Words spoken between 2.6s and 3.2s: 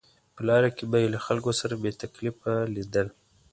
لیدل.